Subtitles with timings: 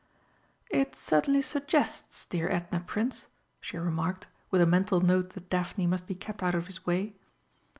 [0.71, 3.27] "It certainly suggests dear Edna, Prince,"
[3.59, 7.13] she remarked, with a mental note that Daphne must be kept out of his way.